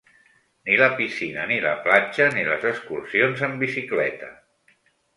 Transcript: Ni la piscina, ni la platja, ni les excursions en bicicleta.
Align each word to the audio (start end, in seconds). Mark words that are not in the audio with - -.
Ni 0.69 0.77
la 0.79 0.87
piscina, 1.01 1.43
ni 1.51 1.59
la 1.67 1.75
platja, 1.85 2.29
ni 2.39 2.49
les 2.49 2.67
excursions 2.73 3.47
en 3.49 3.57
bicicleta. 3.69 4.35